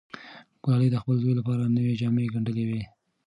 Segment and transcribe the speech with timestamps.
[0.63, 2.81] ګلالۍ د خپل زوی لپاره نوې جامې ګنډلې وې.